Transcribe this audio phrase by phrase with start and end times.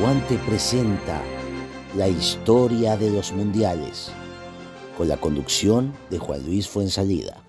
[0.00, 1.20] Aguante presenta
[1.94, 4.10] la historia de los mundiales
[4.96, 7.44] con la conducción de Juan Luis Fuensalida.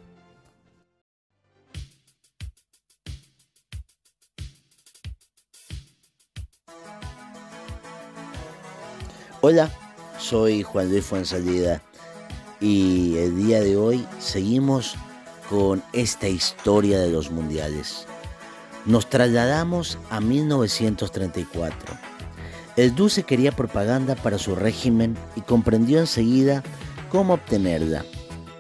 [9.40, 9.72] Hola,
[10.20, 11.82] soy Juan Luis Fuensalida
[12.60, 14.96] y el día de hoy seguimos
[15.50, 18.06] con esta historia de los mundiales.
[18.86, 22.21] Nos trasladamos a 1934.
[22.78, 26.64] El Duce quería propaganda para su régimen y comprendió enseguida
[27.10, 28.06] cómo obtenerla,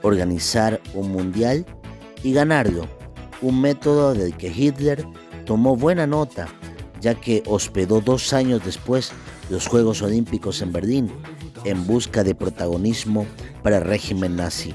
[0.01, 1.65] organizar un mundial
[2.21, 2.87] y ganarlo,
[3.41, 5.05] un método del que Hitler
[5.45, 6.47] tomó buena nota,
[6.99, 9.11] ya que hospedó dos años después
[9.49, 11.11] los Juegos Olímpicos en Berlín
[11.63, 13.25] en busca de protagonismo
[13.63, 14.73] para el régimen nazi.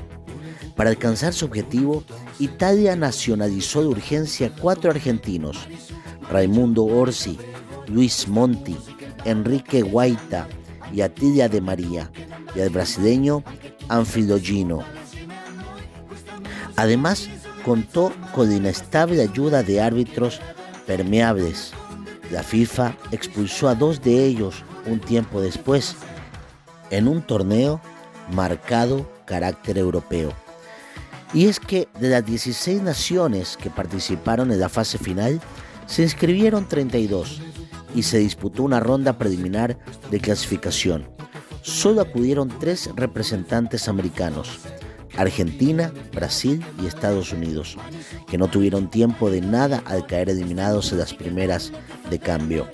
[0.77, 2.05] Para alcanzar su objetivo,
[2.39, 5.69] Italia nacionalizó de urgencia cuatro argentinos,
[6.31, 7.39] Raimundo Orsi,
[7.89, 8.77] Luis Monti,
[9.27, 10.49] Enrique Guaita
[10.93, 12.11] y Atilia de María,
[12.55, 13.43] y al brasileño
[13.89, 14.85] Anfilo Gino.
[16.77, 17.29] Además,
[17.65, 20.41] contó con la inestable ayuda de árbitros
[20.87, 21.73] permeables.
[22.31, 25.97] La FIFA expulsó a dos de ellos un tiempo después,
[26.91, 27.81] en un torneo
[28.33, 30.33] marcado carácter europeo.
[31.35, 35.41] Y es que de las 16 naciones que participaron en la fase final,
[35.87, 37.41] se inscribieron 32
[37.97, 39.77] y se disputó una ronda preliminar
[40.11, 41.09] de clasificación.
[41.63, 44.61] Solo acudieron tres representantes americanos,
[45.17, 47.77] Argentina, Brasil y Estados Unidos,
[48.29, 51.73] que no tuvieron tiempo de nada al caer eliminados en las primeras
[52.09, 52.69] de cambio.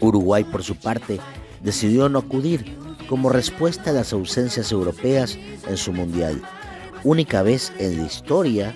[0.00, 1.20] Uruguay, por su parte,
[1.62, 2.76] decidió no acudir
[3.08, 6.42] como respuesta a las ausencias europeas en su mundial
[7.04, 8.74] única vez en la historia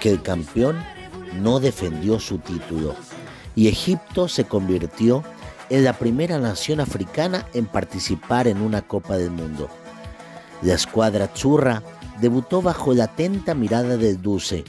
[0.00, 0.76] que el campeón
[1.42, 2.94] no defendió su título
[3.54, 5.22] y Egipto se convirtió
[5.70, 9.68] en la primera nación africana en participar en una Copa del Mundo.
[10.62, 11.82] La escuadra churra
[12.20, 14.64] debutó bajo la atenta mirada del Duce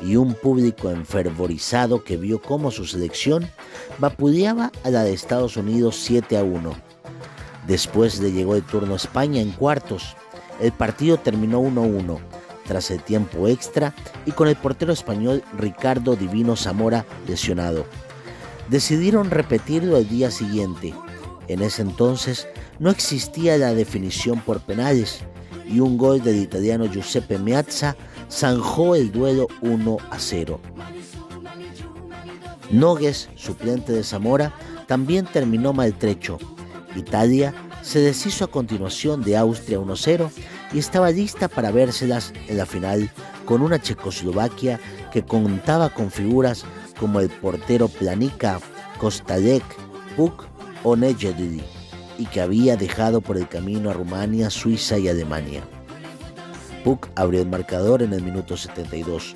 [0.00, 3.48] y un público enfervorizado que vio cómo su selección
[3.98, 6.72] vapuleaba a la de Estados Unidos 7 a 1.
[7.66, 10.16] Después le llegó el turno a España en cuartos
[10.60, 12.18] el partido terminó 1-1
[12.66, 13.94] tras el tiempo extra
[14.26, 17.86] y con el portero español Ricardo Divino Zamora lesionado.
[18.68, 20.94] Decidieron repetirlo el día siguiente.
[21.48, 22.48] En ese entonces
[22.78, 25.20] no existía la definición por penales
[25.66, 27.96] y un gol del italiano Giuseppe Meazza
[28.30, 30.60] zanjó el duelo 1 0.
[32.70, 34.52] Nogues, suplente de Zamora,
[34.86, 36.38] también terminó maltrecho.
[36.96, 40.30] Italia se deshizo a continuación de Austria 1-0
[40.74, 43.08] y estaba lista para vérselas en la final
[43.46, 44.80] con una Checoslovaquia
[45.12, 46.64] que contaba con figuras
[46.98, 48.58] como el portero Planica,
[48.98, 49.62] Kostalek,
[50.16, 50.46] Puk
[50.82, 51.62] o Nejedli
[52.18, 55.62] y que había dejado por el camino a Rumania, Suiza y Alemania.
[56.82, 59.34] Puk abrió el marcador en el minuto 72.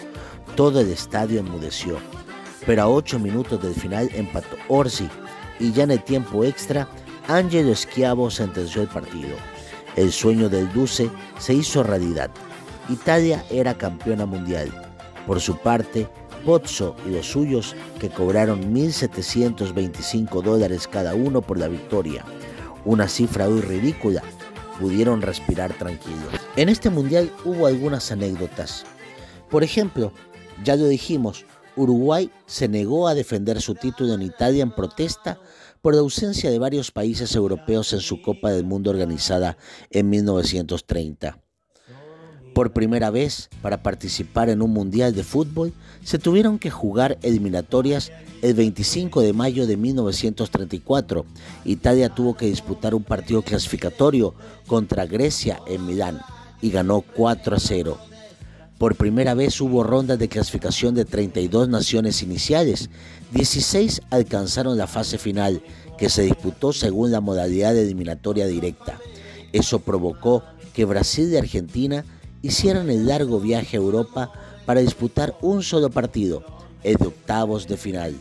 [0.57, 1.99] Todo el estadio enmudeció,
[2.67, 5.09] pero a 8 minutos del final empató Orsi
[5.61, 6.89] y ya en el tiempo extra
[7.29, 9.37] Angelo Schiavo sentenció el partido.
[9.99, 11.11] El sueño del Duce
[11.41, 12.31] se hizo realidad.
[12.89, 14.71] Italia era campeona mundial.
[15.27, 16.07] Por su parte,
[16.47, 22.25] Pozzo y los suyos, que cobraron 1.725 dólares cada uno por la victoria,
[22.85, 24.23] una cifra muy ridícula,
[24.79, 26.33] pudieron respirar tranquilos.
[26.55, 28.85] En este mundial hubo algunas anécdotas.
[29.51, 30.13] Por ejemplo,
[30.63, 31.45] ya lo dijimos,
[31.75, 35.41] Uruguay se negó a defender su título en Italia en protesta
[35.81, 39.57] por la ausencia de varios países europeos en su Copa del Mundo organizada
[39.91, 41.39] en 1930.
[42.55, 45.73] Por primera vez, para participar en un Mundial de Fútbol,
[46.03, 48.11] se tuvieron que jugar eliminatorias
[48.43, 51.25] el 25 de mayo de 1934.
[51.65, 54.35] Italia tuvo que disputar un partido clasificatorio
[54.67, 56.21] contra Grecia en Milán
[56.61, 57.99] y ganó 4 a 0.
[58.79, 62.91] Por primera vez hubo rondas de clasificación de 32 naciones iniciales.
[63.33, 65.61] 16 alcanzaron la fase final,
[65.99, 69.01] que se disputó según la modalidad de eliminatoria directa.
[69.53, 70.45] Eso provocó
[70.75, 72.05] que Brasil y Argentina
[72.41, 74.31] hicieran el largo viaje a Europa
[74.65, 76.45] para disputar un solo partido,
[76.85, 78.15] el de octavos de final.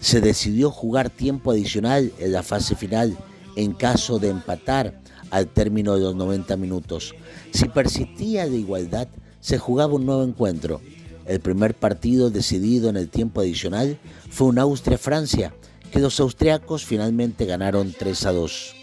[0.00, 3.16] Se decidió jugar tiempo adicional en la fase final
[3.54, 7.14] en caso de empatar al término de los 90 minutos.
[7.52, 9.06] Si persistía la igualdad,
[9.44, 10.80] se jugaba un nuevo encuentro.
[11.26, 13.98] El primer partido decidido en el tiempo adicional
[14.30, 15.52] fue un Austria-Francia,
[15.92, 18.74] que los austriacos finalmente ganaron 3 a 2.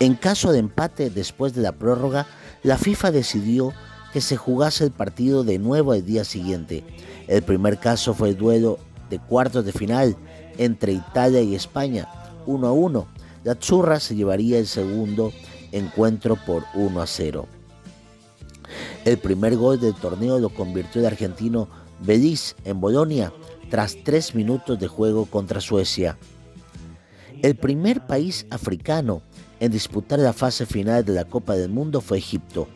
[0.00, 2.26] En caso de empate después de la prórroga,
[2.62, 3.74] la FIFA decidió
[4.14, 6.82] que se jugase el partido de nuevo el día siguiente.
[7.28, 8.78] El primer caso fue el duelo
[9.10, 10.16] de cuartos de final
[10.56, 12.08] entre Italia y España
[12.46, 13.06] 1 a 1.
[13.44, 15.30] La Zurra se llevaría el segundo
[15.72, 17.46] encuentro por 1 a 0.
[19.06, 21.68] El primer gol del torneo lo convirtió el argentino
[22.00, 23.32] Beliz en Bolonia
[23.70, 26.18] tras tres minutos de juego contra Suecia.
[27.40, 29.22] El primer país africano
[29.60, 32.66] en disputar la fase final de la Copa del Mundo fue Egipto.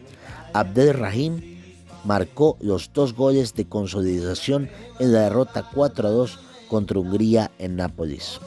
[0.52, 1.58] Abdel Rahim
[2.04, 6.38] marcó los dos goles de consolidación en la derrota 4 a 2
[6.68, 8.38] contra Hungría en Nápoles.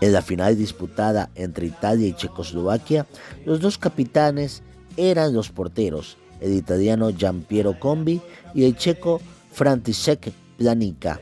[0.00, 3.06] En la final disputada entre Italia y Checoslovaquia,
[3.46, 4.64] los dos capitanes
[4.96, 8.20] eran los porteros, el italiano Giampiero Combi
[8.54, 9.20] y el checo
[9.52, 11.20] František Planica.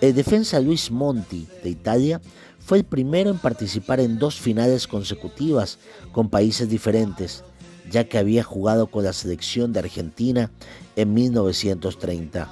[0.00, 2.20] El defensa Luis Monti de Italia
[2.58, 5.78] fue el primero en participar en dos finales consecutivas
[6.12, 7.44] con países diferentes,
[7.90, 10.50] ya que había jugado con la selección de Argentina
[10.96, 12.48] en 1930.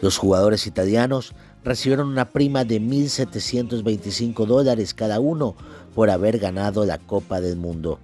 [0.00, 1.32] Los jugadores italianos
[1.64, 5.56] recibieron una prima de 1.725 dólares cada uno
[5.94, 7.98] por haber ganado la Copa del Mundo.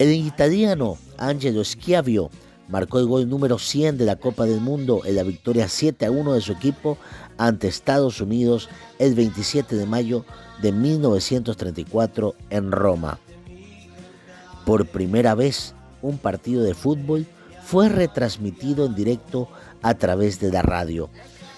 [0.00, 2.30] El italiano Angelo Schiavio
[2.68, 6.10] marcó el gol número 100 de la Copa del Mundo en la victoria 7 a
[6.10, 6.96] 1 de su equipo
[7.36, 10.24] ante Estados Unidos el 27 de mayo
[10.62, 13.18] de 1934 en Roma.
[14.64, 17.26] Por primera vez, un partido de fútbol
[17.62, 19.50] fue retransmitido en directo
[19.82, 21.10] a través de la radio.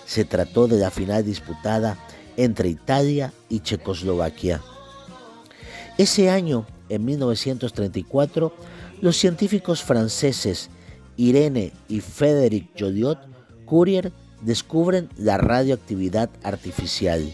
[0.04, 1.96] Se trató de la final disputada
[2.36, 4.60] entre Italia y Checoslovaquia.
[5.96, 8.52] Ese año, en 1934,
[9.00, 10.70] los científicos franceses
[11.16, 13.18] Irene y Frédéric Joliot
[13.64, 17.32] Courier descubren la radioactividad artificial.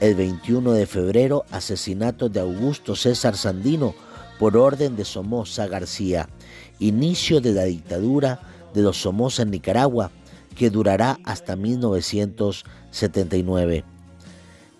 [0.00, 3.94] El 21 de febrero, asesinato de Augusto César Sandino
[4.38, 6.30] por orden de Somoza García,
[6.78, 8.40] inicio de la dictadura
[8.74, 10.12] de los Somoza en Nicaragua,
[10.56, 13.84] que durará hasta 1979.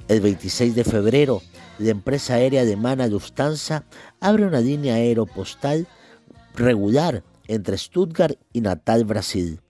[0.09, 1.43] El 26 de febrero,
[1.81, 3.87] la empresa aérea alemana Lufthansa
[4.21, 5.89] abre una línea aeropostal
[6.55, 9.63] regular entre Stuttgart y Natal, Brasil.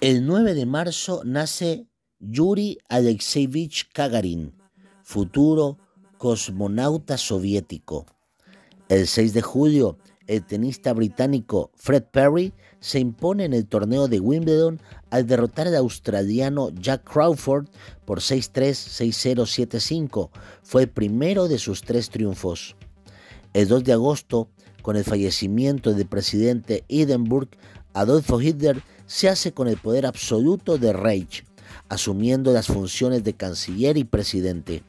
[0.00, 1.86] El 9 de marzo nace
[2.18, 4.54] Yuri Alexeyevich Gagarin,
[5.04, 5.78] futuro
[6.18, 8.06] cosmonauta soviético.
[8.88, 14.20] El 6 de julio, el tenista británico Fred Perry se impone en el torneo de
[14.20, 14.80] Wimbledon
[15.10, 17.68] al derrotar al australiano Jack Crawford
[18.04, 20.30] por 6-3, 6-0, 7-5.
[20.62, 22.76] Fue el primero de sus tres triunfos.
[23.52, 24.48] El 2 de agosto,
[24.82, 27.48] con el fallecimiento del presidente Edinburgh,
[27.94, 31.44] Adolfo Hitler se hace con el poder absoluto de Reich,
[31.88, 34.82] asumiendo las funciones de canciller y presidente.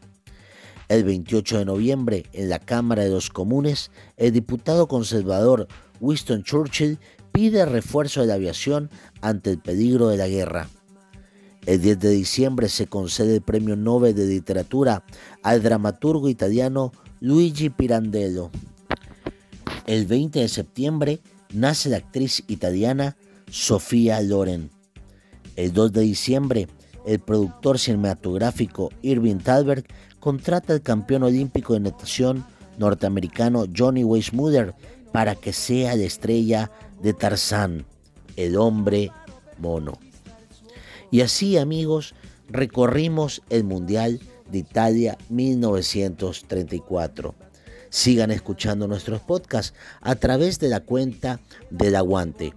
[0.93, 5.67] El 28 de noviembre, en la Cámara de los Comunes, el diputado conservador
[5.99, 6.99] Winston Churchill
[7.31, 10.69] pide refuerzo de la aviación ante el peligro de la guerra.
[11.65, 15.03] El 10 de diciembre se concede el Premio Nobel de Literatura
[15.41, 18.51] al dramaturgo italiano Luigi Pirandello.
[19.87, 23.17] El 20 de septiembre nace la actriz italiana
[23.49, 24.69] Sofía Loren.
[25.55, 26.67] El 2 de diciembre,
[27.07, 29.85] el productor cinematográfico Irving Thalberg
[30.23, 32.45] contrata al campeón olímpico de natación
[32.77, 34.73] norteamericano Johnny Weissmuller
[35.11, 37.85] para que sea la estrella de Tarzán,
[38.37, 39.11] el hombre
[39.57, 39.99] mono.
[41.11, 42.15] Y así, amigos,
[42.47, 47.35] recorrimos el Mundial de Italia 1934.
[47.89, 52.53] Sigan escuchando nuestros podcasts a través de la cuenta del Aguante.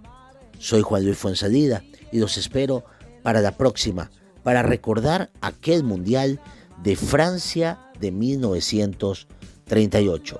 [0.57, 1.83] Soy Juan Luis Fuensalida
[2.13, 2.85] y los espero
[3.23, 4.09] para la próxima,
[4.41, 6.39] para recordar aquel Mundial
[6.83, 10.37] de Francia de 1938.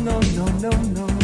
[0.00, 1.19] no, no, no, no.